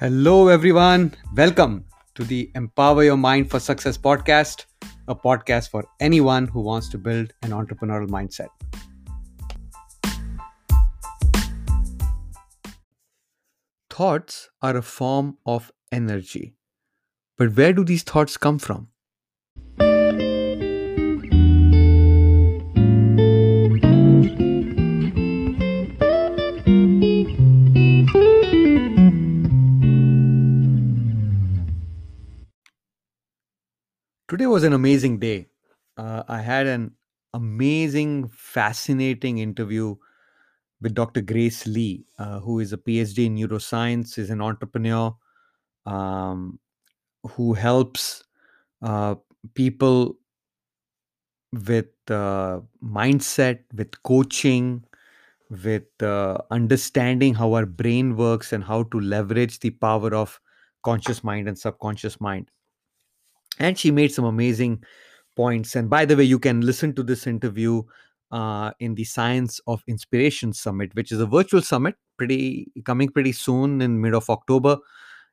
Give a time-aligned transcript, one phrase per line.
[0.00, 1.12] Hello, everyone.
[1.34, 1.84] Welcome
[2.14, 4.66] to the Empower Your Mind for Success podcast,
[5.08, 8.46] a podcast for anyone who wants to build an entrepreneurial mindset.
[13.90, 16.54] Thoughts are a form of energy.
[17.36, 18.90] But where do these thoughts come from?
[34.38, 35.48] Today was an amazing day.
[35.96, 36.92] Uh, I had an
[37.34, 39.96] amazing, fascinating interview
[40.80, 41.22] with Dr.
[41.22, 45.12] Grace Lee, uh, who is a PhD in neuroscience, is an entrepreneur
[45.86, 46.60] um,
[47.30, 48.22] who helps
[48.80, 49.16] uh,
[49.54, 50.20] people
[51.52, 54.84] with uh, mindset, with coaching,
[55.50, 60.40] with uh, understanding how our brain works and how to leverage the power of
[60.84, 62.52] conscious mind and subconscious mind.
[63.58, 64.82] And she made some amazing
[65.36, 65.76] points.
[65.76, 67.82] And by the way, you can listen to this interview
[68.30, 73.32] uh, in the Science of Inspiration Summit, which is a virtual summit, pretty coming pretty
[73.32, 74.78] soon in mid of October,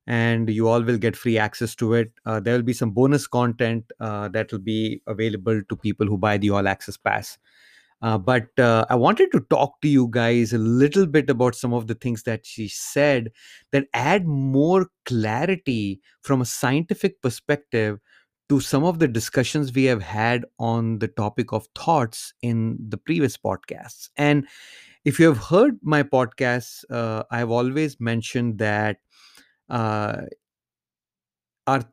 [0.07, 2.11] and you all will get free access to it.
[2.25, 6.17] Uh, there will be some bonus content uh, that will be available to people who
[6.17, 7.37] buy the All Access Pass.
[8.01, 11.73] Uh, but uh, I wanted to talk to you guys a little bit about some
[11.73, 13.31] of the things that she said
[13.71, 17.99] that add more clarity from a scientific perspective
[18.49, 22.97] to some of the discussions we have had on the topic of thoughts in the
[22.97, 24.09] previous podcasts.
[24.17, 24.47] And
[25.03, 28.97] if you have heard my podcasts, uh, I've always mentioned that
[29.69, 30.23] uh,
[31.67, 31.83] our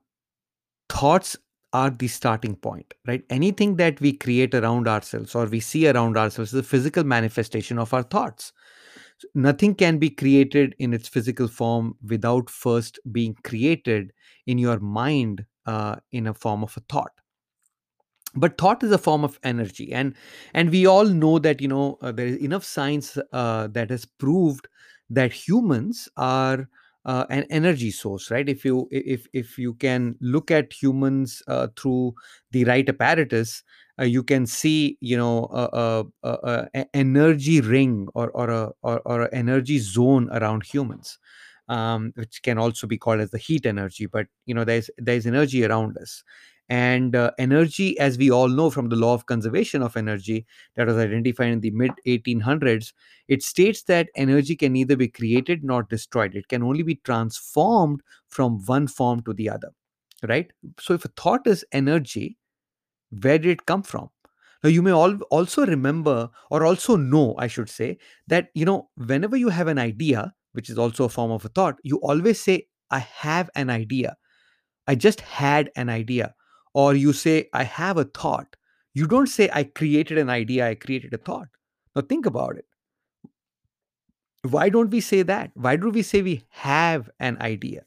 [0.88, 1.36] thoughts
[1.72, 3.24] are the starting point, right?
[3.30, 7.78] Anything that we create around ourselves or we see around ourselves is a physical manifestation
[7.78, 8.52] of our thoughts.
[9.34, 14.12] Nothing can be created in its physical form without first being created
[14.46, 17.12] in your mind uh, in a form of a thought
[18.34, 20.14] but thought is a form of energy and
[20.54, 24.04] and we all know that you know uh, there is enough science uh, that has
[24.04, 24.68] proved
[25.10, 26.68] that humans are
[27.04, 28.48] uh, an energy source right?
[28.48, 32.14] If you if if you can look at humans uh, through
[32.52, 33.62] the right apparatus
[34.00, 38.70] uh, you can see you know a, a, a, a energy ring or or a
[38.82, 41.18] or, or energy zone around humans
[41.68, 45.26] um, which can also be called as the heat energy but you know there's there's
[45.26, 46.22] energy around us
[46.68, 50.46] and uh, energy, as we all know from the law of conservation of energy
[50.76, 52.92] that was identified in the mid 1800s,
[53.28, 56.34] it states that energy can neither be created nor destroyed.
[56.34, 59.70] It can only be transformed from one form to the other.
[60.26, 60.52] Right?
[60.80, 62.38] So, if a thought is energy,
[63.10, 64.08] where did it come from?
[64.62, 67.98] Now, you may all also remember, or also know, I should say,
[68.28, 71.48] that you know, whenever you have an idea, which is also a form of a
[71.48, 74.16] thought, you always say, I have an idea.
[74.86, 76.34] I just had an idea
[76.74, 78.56] or you say, I have a thought.
[78.94, 81.48] You don't say, I created an idea, I created a thought.
[81.94, 82.66] Now, think about it.
[84.48, 85.50] Why don't we say that?
[85.54, 87.82] Why do we say we have an idea?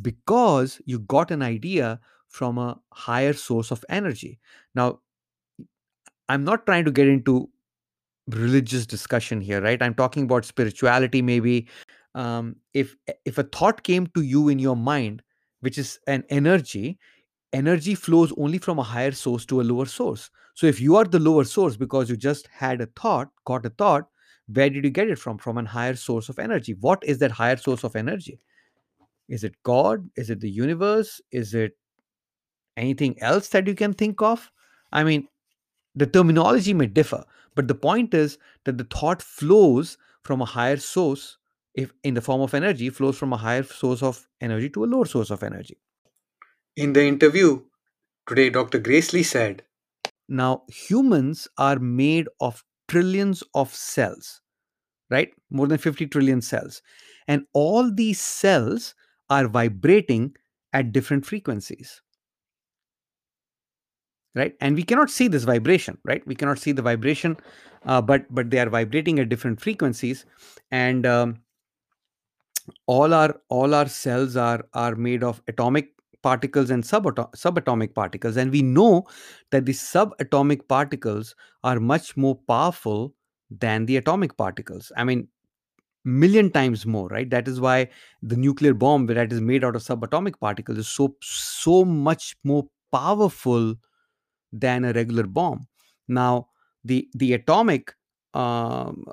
[0.00, 4.40] Because you got an idea from a higher source of energy.
[4.74, 5.00] Now,
[6.28, 7.48] I'm not trying to get into
[8.28, 9.80] religious discussion here, right?
[9.80, 11.68] I'm talking about spirituality, maybe.
[12.14, 15.22] Um, if if a thought came to you in your mind,
[15.60, 16.98] which is an energy,
[17.52, 20.30] energy flows only from a higher source to a lower source.
[20.54, 23.70] So if you are the lower source because you just had a thought, got a
[23.70, 24.08] thought,
[24.52, 25.38] where did you get it from?
[25.38, 26.74] From a higher source of energy.
[26.80, 28.40] What is that higher source of energy?
[29.28, 30.08] Is it God?
[30.16, 31.20] Is it the universe?
[31.32, 31.76] Is it
[32.76, 34.50] anything else that you can think of?
[34.92, 35.26] I mean,
[35.94, 37.24] the terminology may differ,
[37.54, 41.38] but the point is that the thought flows from a higher source,
[41.74, 44.86] if in the form of energy, flows from a higher source of energy to a
[44.86, 45.78] lower source of energy.
[46.76, 47.62] In the interview
[48.28, 48.78] today, Dr.
[48.78, 49.62] Grace Lee said,
[50.28, 54.42] Now, humans are made of trillions of cells,
[55.10, 55.30] right?
[55.50, 56.82] More than 50 trillion cells.
[57.26, 58.94] And all these cells
[59.30, 60.36] are vibrating
[60.74, 62.02] at different frequencies.
[64.34, 65.96] Right, and we cannot see this vibration.
[66.04, 67.38] Right, we cannot see the vibration,
[67.86, 70.26] uh, but but they are vibrating at different frequencies,
[70.70, 71.38] and um,
[72.86, 75.95] all our all our cells are are made of atomic
[76.26, 78.36] particles and subato- subatomic particles.
[78.36, 79.06] And we know
[79.50, 81.34] that the subatomic particles
[81.64, 83.14] are much more powerful
[83.66, 84.92] than the atomic particles.
[84.96, 85.28] I mean,
[86.04, 87.28] million times more, right?
[87.30, 87.88] That is why
[88.22, 92.64] the nuclear bomb that is made out of subatomic particles is so so much more
[92.92, 93.74] powerful
[94.52, 95.66] than a regular bomb.
[96.08, 96.48] Now,
[96.84, 97.94] the the atomic
[98.34, 99.04] um,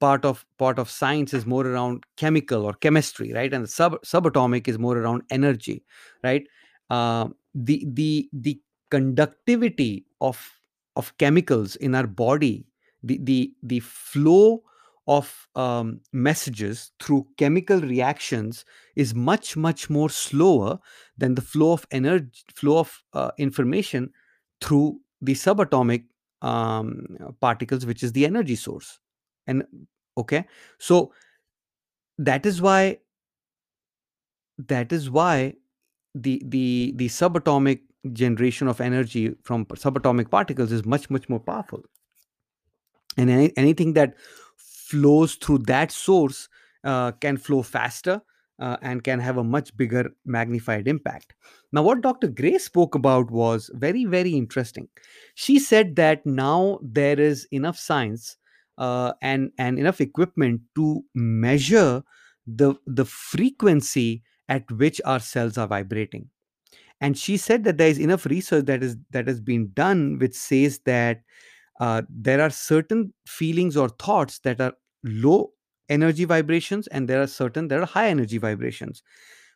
[0.00, 3.52] part of part of science is more around chemical or chemistry right?
[3.52, 5.84] And the sub subatomic is more around energy
[6.22, 6.46] right?
[6.90, 8.60] Uh, the the the
[8.90, 10.52] conductivity of
[10.96, 12.66] of chemicals in our body
[13.02, 14.62] the the the flow
[15.06, 18.64] of um, messages through chemical reactions
[18.96, 20.78] is much much more slower
[21.18, 24.10] than the flow of energy flow of uh, information
[24.60, 26.04] through the subatomic
[26.42, 27.04] um,
[27.40, 28.98] particles which is the energy source
[29.46, 29.64] and
[30.16, 30.44] okay
[30.78, 31.12] so
[32.18, 32.98] that is why
[34.58, 35.52] that is why
[36.14, 37.80] the the the subatomic
[38.12, 41.82] generation of energy from subatomic particles is much much more powerful
[43.16, 44.14] and any, anything that
[44.56, 46.48] flows through that source
[46.84, 48.20] uh, can flow faster
[48.58, 51.34] uh, and can have a much bigger magnified impact.
[51.72, 52.28] Now, what Dr.
[52.28, 54.88] Grace spoke about was very, very interesting.
[55.34, 58.36] She said that now there is enough science
[58.78, 62.02] uh, and, and enough equipment to measure
[62.46, 66.28] the, the frequency at which our cells are vibrating.
[67.00, 70.34] And she said that there is enough research that is that has been done which
[70.34, 71.22] says that
[71.80, 74.72] uh, there are certain feelings or thoughts that are
[75.02, 75.50] low
[75.88, 79.02] energy vibrations and there are certain there are high energy vibrations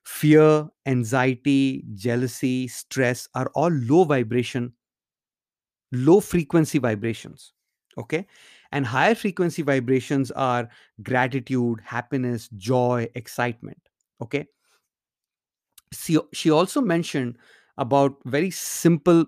[0.04, 4.72] fear anxiety jealousy stress are all low vibration
[5.92, 7.54] low frequency vibrations
[7.98, 8.26] okay
[8.72, 10.68] and higher frequency vibrations are
[11.02, 13.78] gratitude happiness joy excitement
[14.22, 14.46] okay
[15.92, 17.38] she, she also mentioned
[17.76, 19.24] about very simple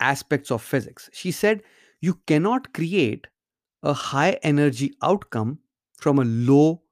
[0.00, 1.08] aspects of physics.
[1.12, 1.62] She said
[2.00, 3.26] you cannot create
[3.82, 5.58] a high energy outcome
[5.98, 6.82] from a low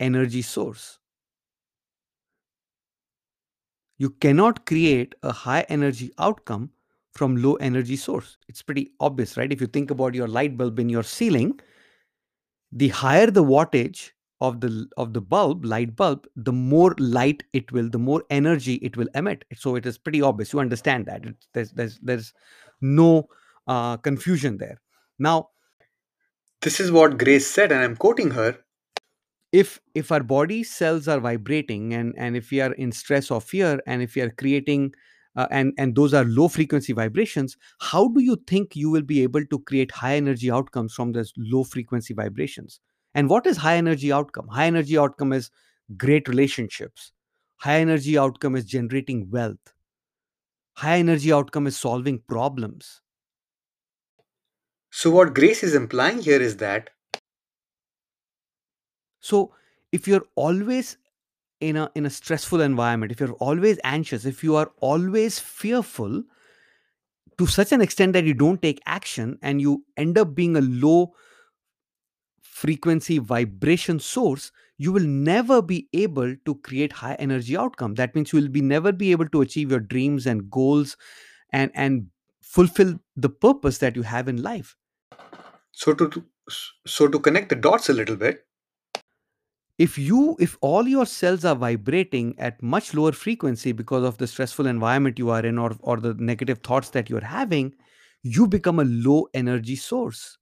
[0.00, 0.98] energy source.
[3.98, 6.70] You cannot create a high energy outcome
[7.12, 8.38] from low energy source.
[8.48, 9.52] It's pretty obvious, right?
[9.52, 11.60] If you think about your light bulb in your ceiling,
[12.72, 14.10] the higher the wattage
[14.40, 18.74] of the of the bulb light bulb the more light it will the more energy
[18.76, 19.44] it will emit.
[19.54, 20.52] So it is pretty obvious.
[20.52, 21.24] You understand that.
[21.24, 22.34] It, there's there's there's
[22.80, 23.28] no
[23.68, 24.80] uh, confusion there.
[25.18, 25.50] Now
[26.62, 28.58] this is what grace said and i'm quoting her.
[29.52, 33.40] If if our body cells are vibrating and and if we are in stress or
[33.40, 34.94] fear and if we are creating
[35.36, 39.22] uh, and and those are low frequency vibrations how do you think you will be
[39.22, 42.80] able to create high energy outcomes from those low frequency vibrations?
[43.14, 44.48] And what is high energy outcome?
[44.48, 45.50] High energy outcome is
[45.96, 47.12] great relationships.
[47.56, 49.74] High energy outcome is generating wealth.
[50.74, 53.00] High energy outcome is solving problems.
[54.90, 56.90] So what grace is implying here is that
[59.20, 59.54] so
[59.92, 60.96] if you're always
[61.62, 66.22] in a in a stressful environment if you're always anxious if you are always fearful
[67.38, 70.60] to such an extent that you don't take action and you end up being a
[70.60, 71.12] low
[72.42, 74.50] frequency vibration source
[74.82, 77.94] you will never be able to create high energy outcome.
[77.94, 80.96] That means you will be never be able to achieve your dreams and goals
[81.50, 82.08] and and
[82.40, 84.74] fulfill the purpose that you have in life.
[85.72, 86.24] So to
[86.86, 88.44] so to connect the dots a little bit
[89.82, 94.26] if you if all your cells are vibrating at much lower frequency because of the
[94.26, 97.74] stressful environment you are in or or the negative thoughts that you're having
[98.22, 100.38] you become a low energy source.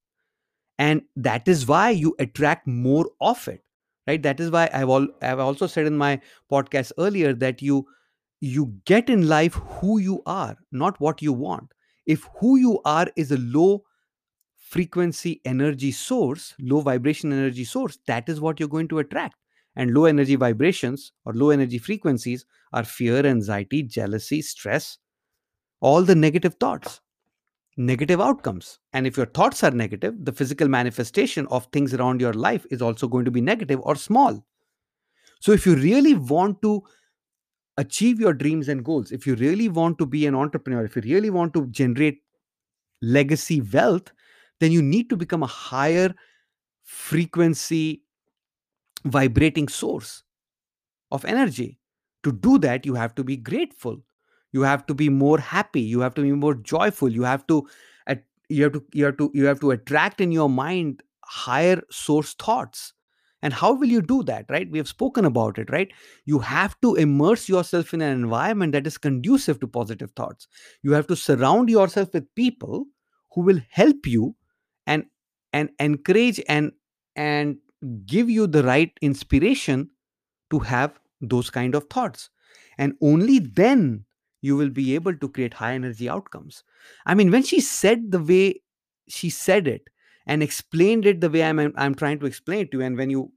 [0.78, 3.62] And that is why you attract more of it
[4.06, 4.22] right?
[4.22, 6.20] That is why i've all i've also said in my
[6.52, 7.86] podcast earlier that you
[8.40, 11.72] you get in life who you are not what you want.
[12.06, 13.84] If who you are is a low
[14.70, 19.34] frequency energy source, low vibration energy source, that is what you're going to attract.
[19.74, 24.98] And low energy vibrations or low energy frequencies are fear, anxiety, jealousy, stress,
[25.80, 27.00] all the negative thoughts,
[27.76, 28.78] negative outcomes.
[28.92, 32.80] And if your thoughts are negative, the physical manifestation of things around your life is
[32.80, 34.44] also going to be negative or small.
[35.40, 36.82] So if you really want to
[37.76, 41.02] achieve your dreams and goals, if you really want to be an entrepreneur, if you
[41.02, 42.20] really want to generate
[43.02, 44.12] legacy wealth,
[44.60, 46.14] then you need to become a higher
[46.84, 48.02] frequency
[49.04, 50.22] vibrating source
[51.10, 51.78] of energy.
[52.24, 54.02] To do that, you have to be grateful.
[54.52, 55.80] You have to be more happy.
[55.82, 57.08] You have to be more joyful.
[57.10, 57.68] You have to
[58.48, 62.34] you have to you have to you have to attract in your mind higher source
[62.34, 62.92] thoughts
[63.42, 65.92] and how will you do that right we have spoken about it right
[66.26, 70.48] you have to immerse yourself in an environment that is conducive to positive thoughts
[70.82, 72.86] you have to surround yourself with people
[73.32, 74.34] who will help you
[75.52, 76.72] and encourage and
[77.16, 77.58] and
[78.06, 79.88] give you the right inspiration
[80.50, 82.30] to have those kind of thoughts
[82.78, 84.04] and only then
[84.42, 86.62] you will be able to create high energy outcomes
[87.06, 88.60] i mean when she said the way
[89.08, 89.88] she said it
[90.26, 92.84] and explained it the way I'm I'm trying to explain it to you.
[92.84, 93.32] And when you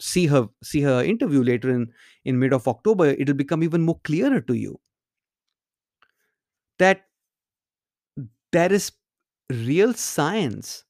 [0.00, 1.92] see her see her interview later in
[2.24, 4.80] in mid of October, it'll become even more clearer to you
[6.78, 7.06] that
[8.52, 8.92] there is
[9.50, 10.84] real science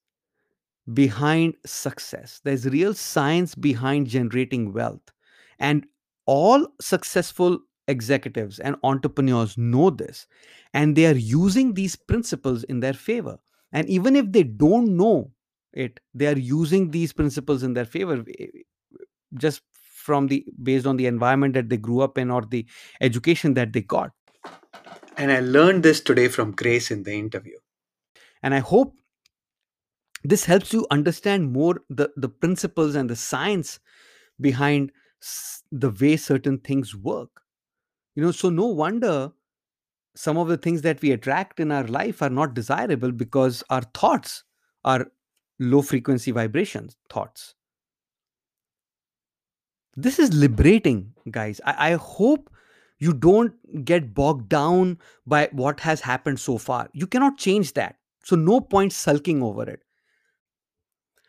[0.93, 2.41] behind success.
[2.45, 5.13] There's real science behind generating wealth.
[5.59, 5.87] And
[6.27, 10.27] all successful executives and entrepreneurs know this.
[10.75, 13.39] And they are using these principles in their favor.
[13.73, 15.31] And even if they don't know
[15.73, 18.47] it, they are using these principles in their favor eh,
[19.35, 19.63] just
[20.07, 22.65] from the based on the environment that they grew up in or the
[23.01, 24.13] education that they got.
[25.17, 27.59] And I learned this today from Grace in the interview.
[28.43, 28.95] And I hope
[30.31, 33.79] this helps you understand more the, the principles and the science
[34.41, 34.93] behind
[35.73, 37.43] the way certain things work.
[38.15, 39.33] You know, so no wonder
[40.15, 43.83] some of the things that we attract in our life are not desirable because our
[43.95, 44.45] thoughts
[44.85, 45.07] are
[45.59, 47.55] low frequency vibrations thoughts.
[49.97, 51.61] This is liberating, guys.
[51.65, 52.51] I, I hope
[52.99, 56.89] you don't get bogged down by what has happened so far.
[56.93, 57.97] You cannot change that.
[58.25, 59.81] So no point sulking over it.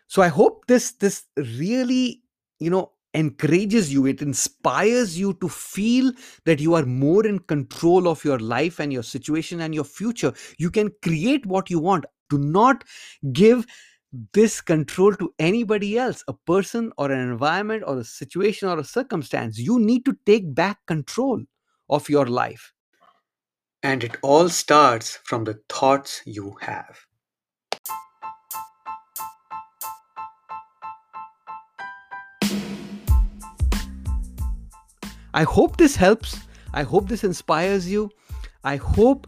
[0.08, 2.24] So I hope this this really,
[2.60, 6.12] you know, encourages you it inspires you to feel
[6.46, 10.34] that you are more in control of your life and your situation and your future.
[10.58, 12.06] You can create what you want.
[12.30, 12.84] Do not
[13.32, 13.66] give
[14.34, 18.84] this control to anybody else a person or an environment or a situation or a
[18.84, 19.58] circumstance.
[19.58, 21.42] You need to take back control
[21.90, 22.74] of your life.
[23.84, 27.08] And it all starts from the thoughts you have
[35.38, 36.39] I hope this helps.
[36.74, 38.10] I hope this inspires you.
[38.63, 39.27] I hope